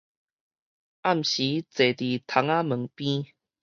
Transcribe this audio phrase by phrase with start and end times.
[0.03, 0.11] 暗時坐佇窗
[2.47, 2.97] 仔門邊